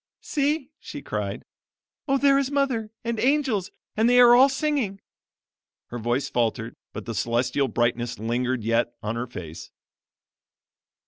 "See!" 0.23 0.71
she 0.79 1.03
cried; 1.03 1.45
"Oh, 2.07 2.17
there 2.17 2.39
is 2.39 2.49
mother! 2.49 2.89
and 3.03 3.19
angels! 3.19 3.69
and 3.95 4.09
they 4.09 4.19
are 4.19 4.33
all 4.35 4.49
singing." 4.49 4.99
Her 5.89 5.99
voice 5.99 6.27
faltered, 6.27 6.75
but 6.91 7.05
the 7.05 7.13
celestial 7.13 7.67
brightness 7.67 8.17
lingered 8.17 8.63
yet 8.63 8.95
on 9.03 9.15
her 9.15 9.27
face. 9.27 9.69